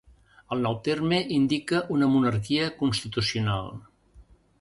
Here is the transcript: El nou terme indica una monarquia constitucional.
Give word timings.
El 0.53 0.61
nou 0.67 0.77
terme 0.87 1.19
indica 1.35 1.81
una 1.97 2.07
monarquia 2.13 2.71
constitucional. 2.81 3.71